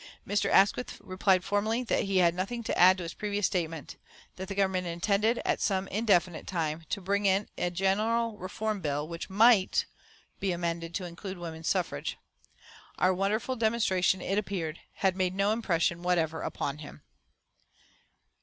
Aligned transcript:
Mr. 0.27 0.49
Asquith 0.49 0.97
replied 1.01 1.43
formally 1.43 1.83
that 1.83 2.05
he 2.05 2.17
had 2.17 2.33
nothing 2.33 2.63
to 2.63 2.75
add 2.75 2.97
to 2.97 3.03
his 3.03 3.13
previous 3.13 3.45
statement 3.45 3.97
that 4.35 4.47
the 4.47 4.55
Government 4.55 4.87
intended, 4.87 5.39
at 5.45 5.61
some 5.61 5.87
indefinite 5.89 6.47
time, 6.47 6.85
to 6.89 6.99
bring 6.99 7.27
in 7.27 7.47
a 7.55 7.69
general 7.69 8.35
reform 8.39 8.81
bill 8.81 9.07
which 9.07 9.29
might 9.29 9.85
be 10.39 10.51
amended 10.51 10.95
to 10.95 11.05
include 11.05 11.37
woman 11.37 11.63
suffrage. 11.63 12.17
Our 12.97 13.13
wonderful 13.13 13.55
demonstration, 13.55 14.21
it 14.21 14.39
appeared, 14.39 14.79
had 14.93 15.15
made 15.15 15.35
no 15.35 15.51
impression 15.51 16.01
whatever 16.01 16.41
upon 16.41 16.79
him. 16.79 17.03